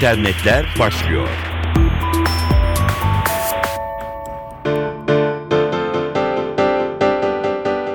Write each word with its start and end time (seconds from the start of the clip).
internetler 0.00 0.66
başlıyor. 0.78 1.28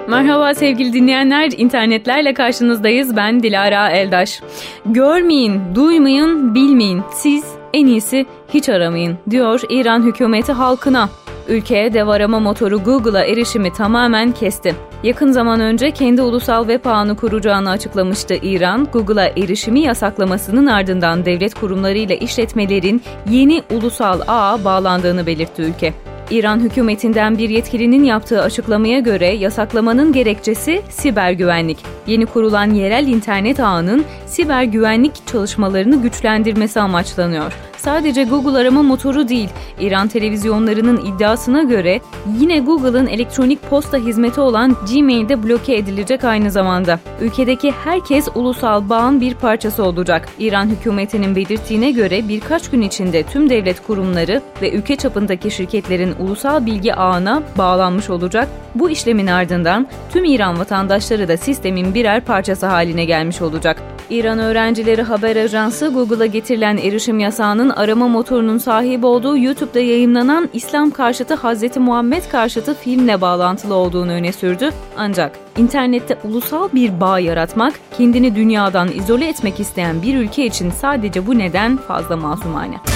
Merhaba 0.07 0.53
sevgili 0.53 0.93
dinleyenler, 0.93 1.51
internetlerle 1.57 2.33
karşınızdayız. 2.33 3.15
Ben 3.15 3.43
Dilara 3.43 3.89
Eldaş. 3.89 4.41
Görmeyin, 4.85 5.61
duymayın, 5.75 6.55
bilmeyin. 6.55 7.03
Siz 7.13 7.45
en 7.73 7.85
iyisi 7.85 8.25
hiç 8.53 8.69
aramayın, 8.69 9.17
diyor 9.29 9.61
İran 9.69 10.03
hükümeti 10.03 10.51
halkına. 10.51 11.09
Ülkeye 11.47 11.93
dev 11.93 12.07
arama 12.07 12.39
motoru 12.39 12.83
Google'a 12.83 13.23
erişimi 13.23 13.73
tamamen 13.73 14.31
kesti. 14.31 14.75
Yakın 15.03 15.31
zaman 15.31 15.59
önce 15.59 15.91
kendi 15.91 16.21
ulusal 16.21 16.67
web 16.67 16.85
ağını 16.85 17.15
kuracağını 17.15 17.69
açıklamıştı 17.69 18.33
İran. 18.33 18.87
Google'a 18.93 19.25
erişimi 19.25 19.79
yasaklamasının 19.79 20.65
ardından 20.65 21.25
devlet 21.25 21.53
kurumlarıyla 21.53 22.15
işletmelerin 22.15 23.01
yeni 23.29 23.63
ulusal 23.71 24.21
ağa 24.27 24.63
bağlandığını 24.65 25.25
belirtti 25.25 25.61
ülke. 25.61 25.93
İran 26.31 26.59
hükümetinden 26.59 27.37
bir 27.37 27.49
yetkilinin 27.49 28.03
yaptığı 28.03 28.41
açıklamaya 28.41 28.99
göre 28.99 29.27
yasaklamanın 29.27 30.13
gerekçesi 30.13 30.81
siber 30.89 31.31
güvenlik. 31.31 31.77
Yeni 32.07 32.25
kurulan 32.25 32.71
yerel 32.71 33.07
internet 33.07 33.59
ağının 33.59 34.05
siber 34.25 34.63
güvenlik 34.63 35.27
çalışmalarını 35.27 36.01
güçlendirmesi 36.01 36.79
amaçlanıyor 36.79 37.53
sadece 37.85 38.23
Google 38.23 38.57
arama 38.57 38.83
motoru 38.83 39.27
değil, 39.27 39.49
İran 39.79 40.07
televizyonlarının 40.07 41.05
iddiasına 41.05 41.63
göre 41.63 41.99
yine 42.39 42.59
Google'ın 42.59 43.07
elektronik 43.07 43.69
posta 43.69 43.97
hizmeti 43.97 44.41
olan 44.41 44.75
Gmail'de 44.93 45.43
bloke 45.43 45.75
edilecek 45.75 46.23
aynı 46.23 46.51
zamanda. 46.51 46.99
Ülkedeki 47.21 47.71
herkes 47.71 48.27
ulusal 48.35 48.89
bağın 48.89 49.21
bir 49.21 49.33
parçası 49.33 49.83
olacak. 49.83 50.27
İran 50.39 50.65
hükümetinin 50.65 51.35
belirttiğine 51.35 51.91
göre 51.91 52.27
birkaç 52.27 52.69
gün 52.69 52.81
içinde 52.81 53.23
tüm 53.23 53.49
devlet 53.49 53.87
kurumları 53.87 54.41
ve 54.61 54.71
ülke 54.71 54.95
çapındaki 54.95 55.51
şirketlerin 55.51 56.15
ulusal 56.19 56.65
bilgi 56.65 56.95
ağına 56.95 57.43
bağlanmış 57.57 58.09
olacak. 58.09 58.47
Bu 58.75 58.89
işlemin 58.89 59.27
ardından 59.27 59.87
tüm 60.13 60.25
İran 60.25 60.59
vatandaşları 60.59 61.27
da 61.27 61.37
sistemin 61.37 61.93
birer 61.93 62.21
parçası 62.21 62.65
haline 62.65 63.05
gelmiş 63.05 63.41
olacak. 63.41 63.95
İran 64.09 64.39
Öğrencileri 64.39 65.01
Haber 65.01 65.35
Ajansı 65.35 65.87
Google'a 65.87 66.25
getirilen 66.25 66.77
erişim 66.77 67.19
yasağının 67.19 67.69
arama 67.75 68.07
motorunun 68.07 68.57
sahibi 68.57 69.05
olduğu 69.05 69.37
YouTube'da 69.37 69.79
yayınlanan 69.79 70.49
İslam 70.53 70.91
karşıtı 70.91 71.35
Hz. 71.35 71.77
Muhammed 71.77 72.23
karşıtı 72.31 72.73
filmle 72.73 73.21
bağlantılı 73.21 73.73
olduğunu 73.73 74.11
öne 74.11 74.31
sürdü. 74.31 74.69
Ancak 74.97 75.39
internette 75.57 76.17
ulusal 76.23 76.69
bir 76.73 77.01
bağ 77.01 77.19
yaratmak, 77.19 77.73
kendini 77.97 78.35
dünyadan 78.35 78.87
izole 78.87 79.27
etmek 79.27 79.59
isteyen 79.59 80.01
bir 80.01 80.15
ülke 80.15 80.45
için 80.45 80.71
sadece 80.71 81.27
bu 81.27 81.37
neden 81.37 81.77
fazla 81.77 82.17
masumane. 82.17 82.94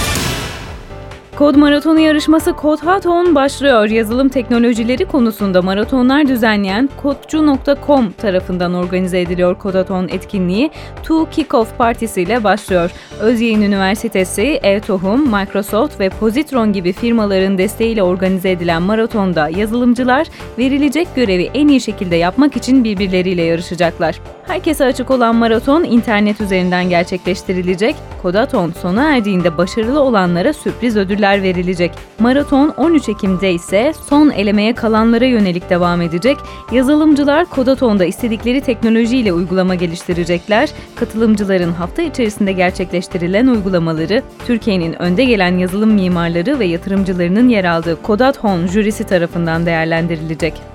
Kod 1.40 1.54
Maratonu 1.54 2.00
yarışması 2.00 2.52
Kodhaton 2.52 3.34
başlıyor. 3.34 3.88
Yazılım 3.88 4.28
teknolojileri 4.28 5.04
konusunda 5.04 5.62
maratonlar 5.62 6.28
düzenleyen 6.28 6.88
kodcu.com 7.02 8.12
tarafından 8.12 8.74
organize 8.74 9.20
ediliyor 9.20 9.58
Kodhaton 9.58 10.08
etkinliği. 10.08 10.70
Two 11.02 11.30
Kickoff 11.30 11.78
Partisi 11.78 12.22
ile 12.22 12.44
başlıyor. 12.44 12.90
Özyeğin 13.20 13.62
Üniversitesi, 13.62 14.42
Evtohum, 14.42 15.38
Microsoft 15.38 16.00
ve 16.00 16.08
Positron 16.08 16.72
gibi 16.72 16.92
firmaların 16.92 17.58
desteğiyle 17.58 18.02
organize 18.02 18.50
edilen 18.50 18.82
maratonda 18.82 19.48
yazılımcılar 19.48 20.26
verilecek 20.58 21.08
görevi 21.16 21.50
en 21.54 21.68
iyi 21.68 21.80
şekilde 21.80 22.16
yapmak 22.16 22.56
için 22.56 22.84
birbirleriyle 22.84 23.42
yarışacaklar. 23.42 24.20
Herkese 24.50 24.84
açık 24.84 25.10
olan 25.10 25.36
maraton 25.36 25.84
internet 25.84 26.40
üzerinden 26.40 26.88
gerçekleştirilecek. 26.88 27.96
Kodaton 28.22 28.72
sona 28.72 29.16
erdiğinde 29.16 29.58
başarılı 29.58 30.00
olanlara 30.00 30.52
sürpriz 30.52 30.96
ödüller 30.96 31.42
verilecek. 31.42 31.90
Maraton 32.18 32.68
13 32.68 33.08
Ekim'de 33.08 33.52
ise 33.52 33.92
son 34.08 34.30
elemeye 34.30 34.74
kalanlara 34.74 35.24
yönelik 35.24 35.70
devam 35.70 36.02
edecek. 36.02 36.36
Yazılımcılar 36.72 37.44
Kodaton'da 37.44 38.04
istedikleri 38.04 38.60
teknolojiyle 38.60 39.32
uygulama 39.32 39.74
geliştirecekler. 39.74 40.70
Katılımcıların 40.96 41.72
hafta 41.72 42.02
içerisinde 42.02 42.52
gerçekleştirilen 42.52 43.46
uygulamaları 43.46 44.22
Türkiye'nin 44.46 45.02
önde 45.02 45.24
gelen 45.24 45.58
yazılım 45.58 45.90
mimarları 45.90 46.58
ve 46.58 46.64
yatırımcılarının 46.64 47.48
yer 47.48 47.64
aldığı 47.64 48.02
Kodaton 48.02 48.66
jürisi 48.66 49.04
tarafından 49.04 49.66
değerlendirilecek. 49.66 50.69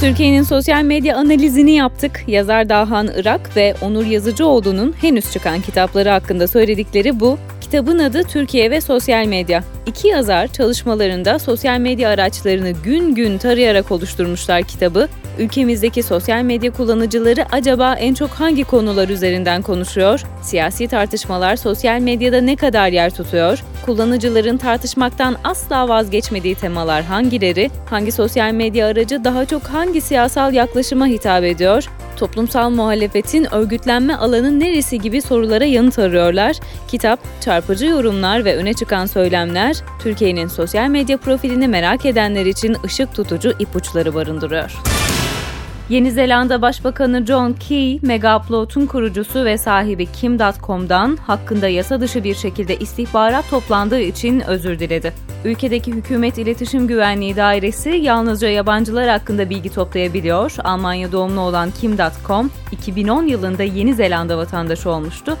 Türkiye'nin 0.00 0.42
sosyal 0.42 0.82
medya 0.82 1.16
analizini 1.16 1.70
yaptık. 1.70 2.24
Yazar 2.26 2.68
Dahan 2.68 3.08
Irak 3.16 3.56
ve 3.56 3.74
Onur 3.82 4.06
Yazıcıoğlu'nun 4.06 4.94
henüz 5.00 5.32
çıkan 5.32 5.60
kitapları 5.60 6.08
hakkında 6.08 6.48
söyledikleri 6.48 7.20
bu. 7.20 7.38
Kitabın 7.60 7.98
adı 7.98 8.22
Türkiye 8.22 8.70
ve 8.70 8.80
Sosyal 8.80 9.26
Medya. 9.26 9.64
İki 9.86 10.08
yazar 10.08 10.46
çalışmalarında 10.46 11.38
sosyal 11.38 11.78
medya 11.78 12.08
araçlarını 12.08 12.70
gün 12.70 13.14
gün 13.14 13.38
tarayarak 13.38 13.92
oluşturmuşlar 13.92 14.62
kitabı. 14.62 15.08
Ülkemizdeki 15.38 16.02
sosyal 16.02 16.42
medya 16.42 16.70
kullanıcıları 16.70 17.46
acaba 17.52 17.94
en 17.94 18.14
çok 18.14 18.30
hangi 18.30 18.64
konular 18.64 19.08
üzerinden 19.08 19.62
konuşuyor? 19.62 20.22
Siyasi 20.42 20.88
tartışmalar 20.88 21.56
sosyal 21.56 22.00
medyada 22.00 22.40
ne 22.40 22.56
kadar 22.56 22.88
yer 22.88 23.10
tutuyor? 23.10 23.64
Kullanıcıların 23.90 24.56
tartışmaktan 24.56 25.36
asla 25.44 25.88
vazgeçmediği 25.88 26.54
temalar 26.54 27.04
hangileri? 27.04 27.70
Hangi 27.86 28.12
sosyal 28.12 28.52
medya 28.52 28.86
aracı 28.86 29.24
daha 29.24 29.44
çok 29.44 29.62
hangi 29.62 30.00
siyasal 30.00 30.52
yaklaşıma 30.52 31.06
hitap 31.06 31.44
ediyor? 31.44 31.84
Toplumsal 32.16 32.70
muhalefetin 32.70 33.54
örgütlenme 33.54 34.14
alanı 34.14 34.60
neresi 34.60 34.98
gibi 34.98 35.22
sorulara 35.22 35.64
yanıt 35.64 35.98
arıyorlar. 35.98 36.56
Kitap, 36.88 37.20
çarpıcı 37.40 37.86
yorumlar 37.86 38.44
ve 38.44 38.56
öne 38.56 38.74
çıkan 38.74 39.06
söylemler, 39.06 39.76
Türkiye'nin 40.02 40.48
sosyal 40.48 40.88
medya 40.88 41.16
profilini 41.16 41.68
merak 41.68 42.06
edenler 42.06 42.46
için 42.46 42.76
ışık 42.84 43.14
tutucu 43.14 43.52
ipuçları 43.58 44.14
barındırıyor. 44.14 44.72
Yeni 45.90 46.10
Zelanda 46.10 46.62
Başbakanı 46.62 47.26
John 47.26 47.52
Key, 47.52 47.98
Megaupload'un 48.02 48.86
kurucusu 48.86 49.44
ve 49.44 49.58
sahibi 49.58 50.06
Kim.com'dan 50.06 51.16
hakkında 51.16 51.68
yasa 51.68 52.00
dışı 52.00 52.24
bir 52.24 52.34
şekilde 52.34 52.76
istihbarat 52.76 53.50
toplandığı 53.50 54.00
için 54.00 54.40
özür 54.40 54.78
diledi. 54.78 55.12
Ülkedeki 55.44 55.92
Hükümet 55.92 56.38
İletişim 56.38 56.86
Güvenliği 56.86 57.36
Dairesi 57.36 57.88
yalnızca 57.88 58.48
yabancılar 58.48 59.08
hakkında 59.08 59.50
bilgi 59.50 59.70
toplayabiliyor. 59.70 60.54
Almanya 60.64 61.12
doğumlu 61.12 61.40
olan 61.40 61.70
Kim.com, 61.80 62.50
2010 62.72 63.26
yılında 63.26 63.62
Yeni 63.62 63.94
Zelanda 63.94 64.38
vatandaşı 64.38 64.90
olmuştu. 64.90 65.36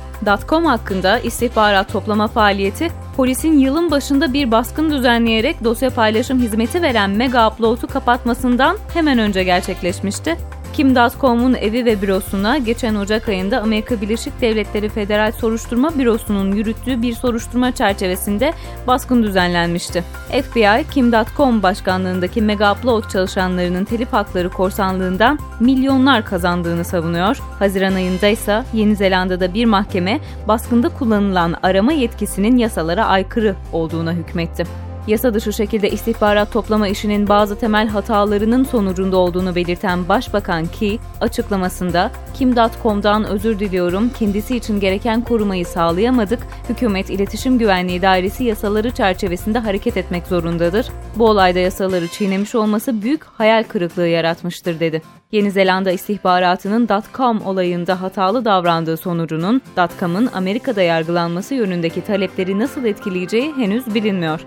.com 0.48 0.64
hakkında 0.64 1.18
istihbarat 1.18 1.92
toplama 1.92 2.28
faaliyeti 2.28 2.88
polisin 3.20 3.58
yılın 3.58 3.90
başında 3.90 4.32
bir 4.32 4.50
baskın 4.50 4.90
düzenleyerek 4.90 5.64
dosya 5.64 5.90
paylaşım 5.90 6.40
hizmeti 6.40 6.82
veren 6.82 7.10
Mega 7.10 7.48
Upload'u 7.48 7.86
kapatmasından 7.86 8.76
hemen 8.94 9.18
önce 9.18 9.44
gerçekleşmişti. 9.44 10.36
Kim.com'un 10.72 11.54
evi 11.54 11.84
ve 11.84 12.02
bürosuna 12.02 12.58
geçen 12.58 12.94
Ocak 12.94 13.28
ayında 13.28 13.60
Amerika 13.62 14.00
Birleşik 14.00 14.40
Devletleri 14.40 14.88
Federal 14.88 15.32
Soruşturma 15.32 15.98
Bürosu'nun 15.98 16.52
yürüttüğü 16.52 17.02
bir 17.02 17.12
soruşturma 17.12 17.72
çerçevesinde 17.72 18.52
baskın 18.86 19.22
düzenlenmişti. 19.22 20.04
FBI, 20.42 20.84
Kim.com 20.90 21.62
başkanlığındaki 21.62 22.42
Mega 22.42 22.72
Upload 22.72 23.08
çalışanlarının 23.08 23.84
telif 23.84 24.12
hakları 24.12 24.50
korsanlığından 24.50 25.38
milyonlar 25.60 26.24
kazandığını 26.24 26.84
savunuyor. 26.84 27.38
Haziran 27.58 27.94
ayında 27.94 28.26
ise 28.26 28.64
Yeni 28.72 28.96
Zelanda'da 28.96 29.54
bir 29.54 29.64
mahkeme 29.64 30.20
baskında 30.48 30.88
kullanılan 30.88 31.56
arama 31.62 31.92
yetkisinin 31.92 32.56
yasalara 32.56 33.06
aykırı 33.06 33.56
olduğuna 33.72 34.12
hükmetti 34.12 34.89
yasa 35.10 35.34
dışı 35.34 35.52
şekilde 35.52 35.90
istihbarat 35.90 36.52
toplama 36.52 36.88
işinin 36.88 37.28
bazı 37.28 37.58
temel 37.58 37.88
hatalarının 37.88 38.64
sonucunda 38.64 39.16
olduğunu 39.16 39.54
belirten 39.54 40.08
Başbakan 40.08 40.66
Key, 40.66 40.98
açıklamasında 41.20 42.10
Kim.com'dan 42.34 43.24
özür 43.24 43.58
diliyorum, 43.58 44.10
kendisi 44.18 44.56
için 44.56 44.80
gereken 44.80 45.24
korumayı 45.24 45.66
sağlayamadık, 45.66 46.46
hükümet 46.68 47.10
iletişim 47.10 47.58
güvenliği 47.58 48.02
dairesi 48.02 48.44
yasaları 48.44 48.90
çerçevesinde 48.90 49.58
hareket 49.58 49.96
etmek 49.96 50.26
zorundadır. 50.26 50.86
Bu 51.16 51.28
olayda 51.28 51.58
yasaları 51.58 52.08
çiğnemiş 52.08 52.54
olması 52.54 53.02
büyük 53.02 53.24
hayal 53.24 53.62
kırıklığı 53.62 54.08
yaratmıştır 54.08 54.80
dedi. 54.80 55.02
Yeni 55.32 55.50
Zelanda 55.50 55.90
istihbaratının 55.90 56.88
.com 57.16 57.46
olayında 57.46 58.02
hatalı 58.02 58.44
davrandığı 58.44 58.96
sonucunun 58.96 59.62
.com'ın 60.00 60.28
Amerika'da 60.34 60.82
yargılanması 60.82 61.54
yönündeki 61.54 62.00
talepleri 62.00 62.58
nasıl 62.58 62.84
etkileyeceği 62.84 63.52
henüz 63.56 63.94
bilinmiyor. 63.94 64.40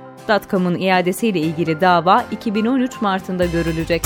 .com'un 0.51 0.75
iadesiyle 0.75 1.39
ilgili 1.39 1.81
dava 1.81 2.25
2013 2.31 3.01
Mart'ında 3.01 3.45
görülecek. 3.45 4.01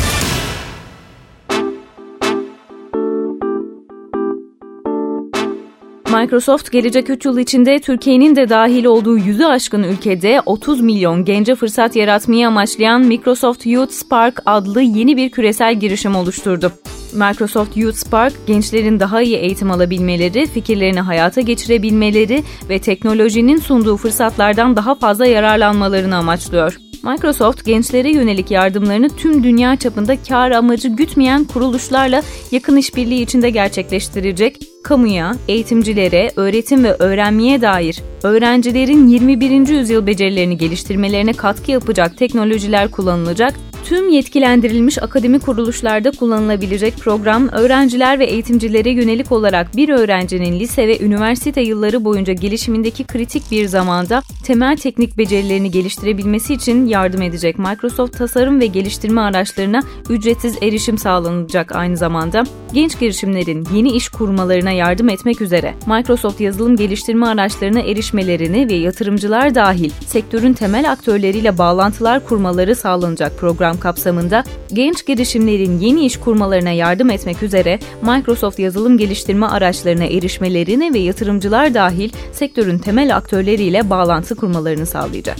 Microsoft 6.21 6.71
gelecek 6.71 7.09
3 7.09 7.25
yıl 7.25 7.37
içinde 7.37 7.79
Türkiye'nin 7.79 8.35
de 8.35 8.49
dahil 8.49 8.85
olduğu 8.85 9.17
yüzü 9.17 9.45
aşkın 9.45 9.83
ülkede 9.83 10.41
30 10.45 10.81
milyon 10.81 11.25
gence 11.25 11.55
fırsat 11.55 11.95
yaratmayı 11.95 12.47
amaçlayan 12.47 13.01
Microsoft 13.01 13.65
Youth 13.65 13.91
Spark 13.91 14.41
adlı 14.45 14.81
yeni 14.81 15.17
bir 15.17 15.29
küresel 15.29 15.79
girişim 15.79 16.15
oluşturdu. 16.15 16.71
Microsoft 17.17 17.77
Youth 17.77 17.95
Spark, 17.95 18.33
gençlerin 18.47 18.99
daha 18.99 19.21
iyi 19.21 19.35
eğitim 19.35 19.71
alabilmeleri, 19.71 20.45
fikirlerini 20.45 20.99
hayata 20.99 21.41
geçirebilmeleri 21.41 22.43
ve 22.69 22.79
teknolojinin 22.79 23.57
sunduğu 23.57 23.97
fırsatlardan 23.97 24.75
daha 24.75 24.95
fazla 24.95 25.25
yararlanmalarını 25.25 26.17
amaçlıyor. 26.17 26.77
Microsoft 27.03 27.65
gençlere 27.65 28.11
yönelik 28.11 28.51
yardımlarını 28.51 29.09
tüm 29.09 29.43
dünya 29.43 29.75
çapında 29.75 30.23
kar 30.23 30.51
amacı 30.51 30.87
gütmeyen 30.87 31.43
kuruluşlarla 31.43 32.21
yakın 32.51 32.75
işbirliği 32.75 33.21
içinde 33.21 33.49
gerçekleştirecek. 33.49 34.57
Kamuya, 34.83 35.35
eğitimcilere, 35.47 36.31
öğretim 36.35 36.83
ve 36.83 36.93
öğrenmeye 36.93 37.61
dair 37.61 38.03
öğrencilerin 38.23 39.07
21. 39.07 39.67
yüzyıl 39.67 40.07
becerilerini 40.07 40.57
geliştirmelerine 40.57 41.33
katkı 41.33 41.71
yapacak 41.71 42.17
teknolojiler 42.17 42.91
kullanılacak 42.91 43.53
Tüm 43.87 44.09
yetkilendirilmiş 44.09 45.03
akademi 45.03 45.39
kuruluşlarda 45.39 46.11
kullanılabilecek 46.11 46.97
program, 46.97 47.47
öğrenciler 47.47 48.19
ve 48.19 48.25
eğitimcilere 48.25 48.89
yönelik 48.89 49.31
olarak 49.31 49.75
bir 49.75 49.89
öğrencinin 49.89 50.59
lise 50.59 50.87
ve 50.87 50.99
üniversite 50.99 51.61
yılları 51.61 52.05
boyunca 52.05 52.33
gelişimindeki 52.33 53.03
kritik 53.03 53.51
bir 53.51 53.65
zamanda 53.65 54.21
temel 54.43 54.77
teknik 54.77 55.17
becerilerini 55.17 55.71
geliştirebilmesi 55.71 56.53
için 56.53 56.85
yardım 56.85 57.21
edecek. 57.21 57.59
Microsoft 57.59 58.17
tasarım 58.17 58.59
ve 58.59 58.65
geliştirme 58.65 59.21
araçlarına 59.21 59.79
ücretsiz 60.09 60.57
erişim 60.61 60.97
sağlanacak 60.97 61.75
aynı 61.75 61.97
zamanda. 61.97 62.43
Genç 62.73 62.99
girişimlerin 62.99 63.67
yeni 63.73 63.89
iş 63.89 64.09
kurmalarına 64.09 64.71
yardım 64.71 65.09
etmek 65.09 65.41
üzere 65.41 65.73
Microsoft 65.87 66.41
yazılım 66.41 66.75
geliştirme 66.75 67.25
araçlarına 67.25 67.79
erişmelerini 67.79 68.69
ve 68.69 68.73
yatırımcılar 68.73 69.55
dahil 69.55 69.91
sektörün 70.05 70.53
temel 70.53 70.91
aktörleriyle 70.91 71.57
bağlantılar 71.57 72.25
kurmaları 72.25 72.75
sağlanacak 72.75 73.37
program 73.39 73.76
kapsamında 73.77 74.43
genç 74.73 75.05
girişimlerin 75.05 75.79
yeni 75.79 76.05
iş 76.05 76.17
kurmalarına 76.17 76.71
yardım 76.71 77.09
etmek 77.09 77.43
üzere 77.43 77.79
Microsoft 78.01 78.59
yazılım 78.59 78.97
geliştirme 78.97 79.45
araçlarına 79.45 80.05
erişmelerini 80.05 80.93
ve 80.93 80.99
yatırımcılar 80.99 81.73
dahil 81.73 82.09
sektörün 82.31 82.77
temel 82.77 83.15
aktörleriyle 83.15 83.89
bağlantı 83.89 84.35
kurmalarını 84.35 84.85
sağlayacak. 84.85 85.37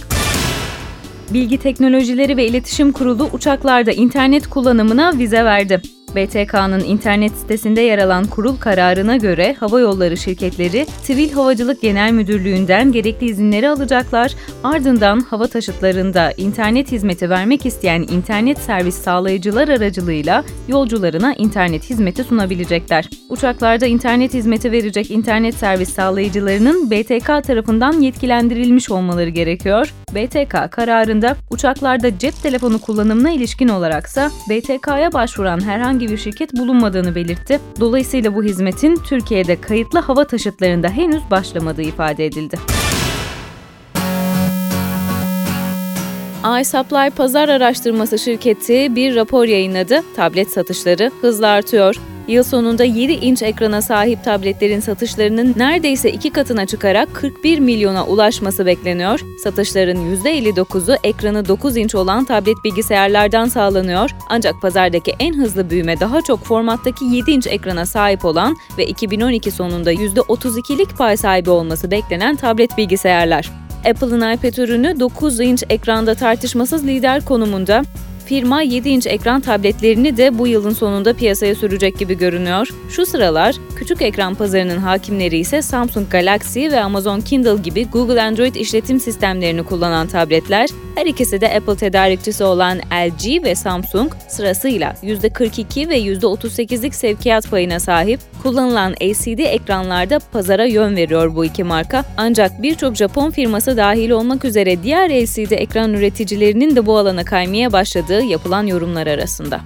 Bilgi 1.30 1.58
Teknolojileri 1.58 2.36
ve 2.36 2.46
İletişim 2.46 2.92
Kurulu 2.92 3.28
uçaklarda 3.32 3.92
internet 3.92 4.46
kullanımına 4.46 5.18
vize 5.18 5.44
verdi. 5.44 5.82
BTK'nın 6.16 6.80
internet 6.80 7.32
sitesinde 7.32 7.80
yer 7.80 7.98
alan 7.98 8.24
kurul 8.24 8.56
kararına 8.56 9.16
göre 9.16 9.56
hava 9.60 9.80
yolları 9.80 10.16
şirketleri 10.16 10.86
Sivil 11.02 11.32
Havacılık 11.32 11.82
Genel 11.82 12.12
Müdürlüğü'nden 12.12 12.92
gerekli 12.92 13.26
izinleri 13.26 13.68
alacaklar. 13.68 14.34
Ardından 14.64 15.20
hava 15.20 15.46
taşıtlarında 15.46 16.32
internet 16.36 16.92
hizmeti 16.92 17.30
vermek 17.30 17.66
isteyen 17.66 18.02
internet 18.02 18.58
servis 18.58 18.94
sağlayıcılar 18.94 19.68
aracılığıyla 19.68 20.44
yolcularına 20.68 21.34
internet 21.34 21.90
hizmeti 21.90 22.24
sunabilecekler. 22.24 23.08
Uçaklarda 23.28 23.86
internet 23.86 24.34
hizmeti 24.34 24.72
verecek 24.72 25.10
internet 25.10 25.54
servis 25.54 25.88
sağlayıcılarının 25.88 26.90
BTK 26.90 27.26
tarafından 27.46 27.92
yetkilendirilmiş 27.92 28.90
olmaları 28.90 29.30
gerekiyor. 29.30 29.94
BTK 30.14 30.72
kararında 30.72 31.36
uçaklarda 31.50 32.18
cep 32.18 32.42
telefonu 32.42 32.80
kullanımına 32.80 33.30
ilişkin 33.30 33.68
olaraksa 33.68 34.30
BTK'ya 34.50 35.12
başvuran 35.12 35.64
herhangi 35.64 36.07
bir 36.10 36.16
şirket 36.16 36.52
bulunmadığını 36.56 37.14
belirtti. 37.14 37.60
Dolayısıyla 37.80 38.34
bu 38.34 38.42
hizmetin 38.42 38.96
Türkiye'de 38.96 39.60
kayıtlı 39.60 39.98
hava 39.98 40.26
taşıtlarında 40.26 40.88
henüz 40.88 41.22
başlamadığı 41.30 41.82
ifade 41.82 42.26
edildi. 42.26 42.58
iSupply 46.44 47.10
pazar 47.10 47.48
araştırması 47.48 48.18
şirketi 48.18 48.96
bir 48.96 49.16
rapor 49.16 49.44
yayınladı. 49.44 50.02
Tablet 50.16 50.50
satışları 50.50 51.10
hızla 51.20 51.48
artıyor. 51.48 51.96
Yıl 52.28 52.42
sonunda 52.42 52.84
7 52.84 53.12
inç 53.12 53.42
ekrana 53.42 53.82
sahip 53.82 54.24
tabletlerin 54.24 54.80
satışlarının 54.80 55.54
neredeyse 55.56 56.10
iki 56.10 56.30
katına 56.30 56.66
çıkarak 56.66 57.08
41 57.14 57.58
milyona 57.58 58.06
ulaşması 58.06 58.66
bekleniyor. 58.66 59.20
Satışların 59.44 60.16
%59'u 60.24 60.96
ekranı 61.04 61.48
9 61.48 61.76
inç 61.76 61.94
olan 61.94 62.24
tablet 62.24 62.64
bilgisayarlardan 62.64 63.46
sağlanıyor. 63.46 64.10
Ancak 64.28 64.62
pazardaki 64.62 65.14
en 65.18 65.34
hızlı 65.34 65.70
büyüme 65.70 66.00
daha 66.00 66.22
çok 66.22 66.44
formattaki 66.44 67.04
7 67.04 67.30
inç 67.30 67.46
ekrana 67.46 67.86
sahip 67.86 68.24
olan 68.24 68.56
ve 68.78 68.86
2012 68.86 69.50
sonunda 69.50 69.92
%32'lik 69.92 70.98
pay 70.98 71.16
sahibi 71.16 71.50
olması 71.50 71.90
beklenen 71.90 72.36
tablet 72.36 72.76
bilgisayarlar. 72.76 73.67
Apple'ın 73.84 74.34
iPad 74.34 74.56
ürünü 74.56 75.00
9 75.00 75.40
inç 75.40 75.64
ekranda 75.70 76.14
tartışmasız 76.14 76.86
lider 76.86 77.24
konumunda. 77.24 77.82
Firma 78.26 78.62
7 78.62 78.88
inç 78.88 79.06
ekran 79.06 79.40
tabletlerini 79.40 80.16
de 80.16 80.38
bu 80.38 80.46
yılın 80.46 80.72
sonunda 80.72 81.12
piyasaya 81.12 81.54
sürecek 81.54 81.98
gibi 81.98 82.18
görünüyor. 82.18 82.68
Şu 82.90 83.06
sıralar 83.06 83.56
küçük 83.76 84.02
ekran 84.02 84.34
pazarının 84.34 84.78
hakimleri 84.78 85.38
ise 85.38 85.62
Samsung 85.62 86.10
Galaxy 86.10 86.68
ve 86.68 86.80
Amazon 86.80 87.20
Kindle 87.20 87.62
gibi 87.62 87.86
Google 87.86 88.22
Android 88.22 88.54
işletim 88.54 89.00
sistemlerini 89.00 89.62
kullanan 89.62 90.06
tabletler, 90.06 90.68
her 90.98 91.06
ikisi 91.06 91.40
de 91.40 91.54
Apple 91.56 91.76
tedarikçisi 91.76 92.44
olan 92.44 92.78
LG 92.78 93.44
ve 93.44 93.54
Samsung 93.54 94.12
sırasıyla 94.28 94.94
%42 95.02 95.88
ve 95.88 95.98
%38'lik 95.98 96.94
sevkiyat 96.94 97.50
payına 97.50 97.80
sahip. 97.80 98.20
Kullanılan 98.42 98.92
LCD 98.92 99.38
ekranlarda 99.38 100.18
pazara 100.18 100.64
yön 100.64 100.96
veriyor 100.96 101.34
bu 101.34 101.44
iki 101.44 101.64
marka. 101.64 102.04
Ancak 102.16 102.62
birçok 102.62 102.96
Japon 102.96 103.30
firması 103.30 103.76
dahil 103.76 104.10
olmak 104.10 104.44
üzere 104.44 104.82
diğer 104.82 105.10
LCD 105.10 105.50
ekran 105.50 105.94
üreticilerinin 105.94 106.76
de 106.76 106.86
bu 106.86 106.98
alana 106.98 107.24
kaymaya 107.24 107.72
başladığı 107.72 108.22
yapılan 108.22 108.66
yorumlar 108.66 109.06
arasında. 109.06 109.60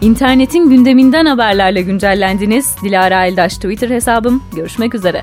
İnternetin 0.00 0.70
gündeminden 0.70 1.26
haberlerle 1.26 1.82
güncellendiniz. 1.82 2.76
Dilara 2.84 3.26
Eldaş 3.26 3.54
Twitter 3.54 3.90
hesabım. 3.90 4.42
Görüşmek 4.56 4.94
üzere. 4.94 5.22